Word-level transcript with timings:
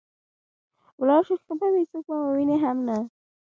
ولاړ 0.99 1.21
شو 1.27 1.35
ښه 1.43 1.53
به 1.59 1.67
وي، 1.73 1.83
څوک 1.91 2.03
به 2.09 2.15
مو 2.21 2.27
ویني 2.35 2.57
هم 2.63 2.77
نه. 2.87 2.97